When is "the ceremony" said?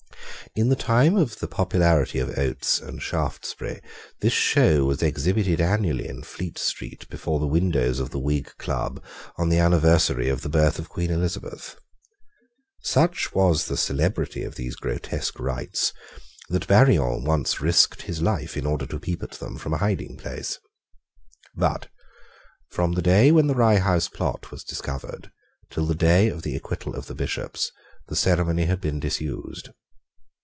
28.09-28.65